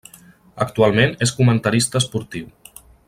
Actualment 0.65 1.13
és 1.27 1.33
comentarista 1.41 2.01
esportiu. 2.03 2.49